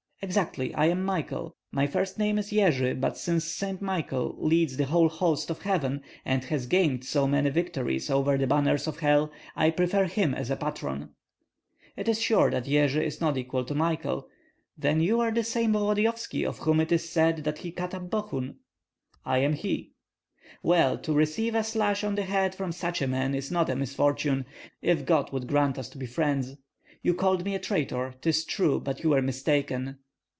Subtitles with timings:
[0.23, 1.55] "Exactly; I am Michael.
[1.71, 6.03] My first name is Yerzi; but since Saint Michael leads the whole host of heaven,
[6.23, 10.51] and has gamed so many victories over the banners of hell, I prefer him as
[10.51, 11.15] a patron."
[11.97, 14.27] "It is sure that Yerzi is not equal to Michael.
[14.77, 18.11] Then you are that same Volodyovski of whom it is said that he cut up
[18.11, 18.59] Bogun?"
[19.25, 19.93] "I am he."
[20.61, 23.75] "Well, to receive a slash on the head from such a man is not a
[23.75, 24.45] misfortune.
[24.83, 26.57] If God would grant us to be friends!
[27.01, 29.97] You called me a traitor, 'tis true, but you were mistaken."